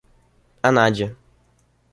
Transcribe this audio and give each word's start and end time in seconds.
Anadia 0.65 1.13